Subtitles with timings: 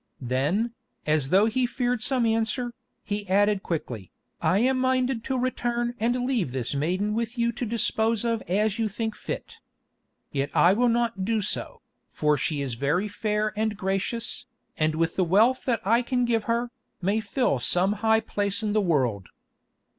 [0.19, 0.73] Then,
[1.05, 6.25] as though he feared some answer, he added quickly, "I am minded to return and
[6.25, 9.59] leave this maiden with you to dispose of as you think fit.
[10.31, 15.17] Yet I will not do so, for she is very fair and gracious, and with
[15.17, 19.27] the wealth that I can give her, may fill some high place in the world.